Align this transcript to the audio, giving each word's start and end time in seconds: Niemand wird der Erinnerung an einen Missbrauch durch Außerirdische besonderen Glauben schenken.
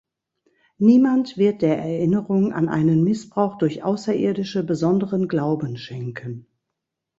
Niemand 0.79 1.37
wird 1.37 1.61
der 1.61 1.77
Erinnerung 1.77 2.53
an 2.53 2.67
einen 2.69 3.03
Missbrauch 3.03 3.59
durch 3.59 3.83
Außerirdische 3.83 4.63
besonderen 4.63 5.27
Glauben 5.27 5.77
schenken. 5.77 6.47